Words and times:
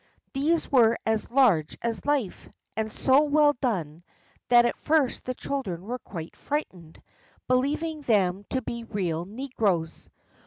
These 0.33 0.71
were 0.71 0.97
as 1.05 1.29
large 1.29 1.77
as 1.83 2.07
life, 2.07 2.49
and 2.75 2.91
so 2.91 3.21
well 3.21 3.53
done, 3.61 4.03
that 4.47 4.65
at 4.65 4.75
first 4.77 5.25
the 5.25 5.35
children 5.35 5.83
were 5.85 5.99
quite 5.99 6.35
frightened, 6.35 6.99
believing 7.47 8.01
them 8.01 8.43
to 8.49 8.63
be 8.63 8.83
real 8.83 9.25
negroes. 9.25 10.09